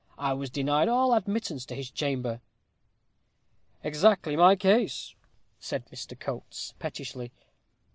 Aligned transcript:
I 0.17 0.33
was 0.33 0.49
denied 0.49 0.87
all 0.89 1.13
admittance 1.13 1.63
to 1.67 1.75
his 1.75 1.91
chamber." 1.91 2.41
"Exactly 3.83 4.35
my 4.35 4.55
case," 4.55 5.13
said 5.59 5.85
Mr. 5.91 6.19
Coates, 6.19 6.73
pettishly. 6.79 7.31